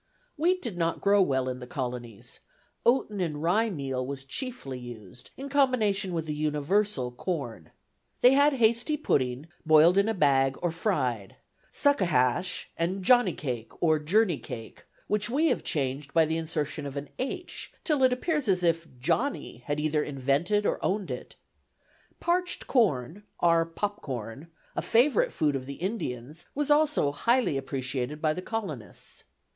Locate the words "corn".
7.11-7.69, 22.65-23.21, 24.01-24.47